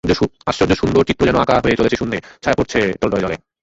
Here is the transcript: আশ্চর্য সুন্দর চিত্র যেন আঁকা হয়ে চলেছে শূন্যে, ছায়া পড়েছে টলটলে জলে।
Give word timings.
আশ্চর্য 0.47 0.73
সুন্দর 0.75 1.07
চিত্র 1.09 1.23
যেন 1.27 1.37
আঁকা 1.37 1.55
হয়ে 1.65 1.79
চলেছে 1.79 1.99
শূন্যে, 1.99 2.17
ছায়া 2.43 2.57
পড়েছে 2.57 2.79
টলটলে 2.99 3.23
জলে। 3.23 3.35